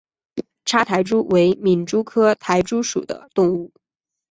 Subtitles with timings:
[0.65, 3.71] 叉苔蛛为皿蛛科苔蛛属的动物。